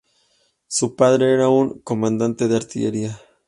Su 0.67 0.95
padre 0.95 1.31
era 1.31 1.47
un 1.49 1.77
comandante 1.81 2.47
de 2.47 2.55
artillería. 2.55 3.21